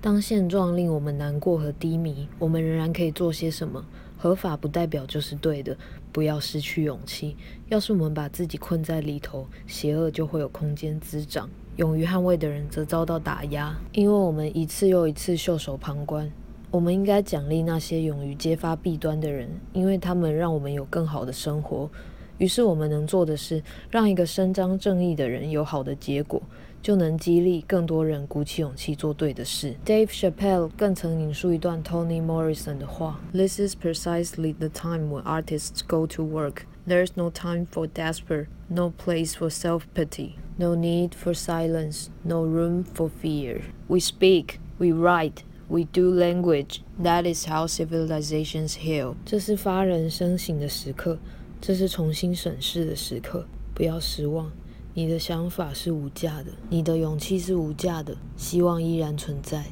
[0.00, 3.84] 当现状令我们难过和低迷，我们仍然可以做些什么？
[4.16, 5.76] 合法不代表就是对的，
[6.12, 7.36] 不要失去勇气。
[7.68, 11.50] 要是我们把自己困在里头，邪恶就会有空间滋长。
[11.76, 16.30] 勇于捍卫的人则遭到打压，因为我们一次又一次袖手旁观。
[16.70, 21.88] 我们应该奖励那些勇于揭发弊端的人，因为他们让我们有更好的生活。
[22.37, 26.41] 于是我们能做的是，让一个伸张正义的人有好的结果，
[26.81, 29.75] 就能激励更多人鼓起勇气做对的事。
[29.85, 36.63] Dave Chappelle 更曾引述一段 Toni Morrison 的话：“This is precisely the time when artists go to work.
[36.87, 42.83] There's no time for despair, no place for self-pity, no need for silence, no room
[42.83, 43.61] for fear.
[43.87, 46.81] We speak, we write.” We do language.
[47.01, 49.15] That is how civilizations heal.
[49.25, 51.17] 这是发人深省的时刻。
[51.60, 54.50] 这是重新审视的时刻，不要失望。
[54.94, 59.64] 你的想法是无价的，你的勇气是无价的，希望依然存在。